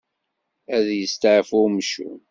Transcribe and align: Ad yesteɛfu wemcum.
Ad 0.75 0.87
yesteɛfu 0.99 1.59
wemcum. 1.63 2.17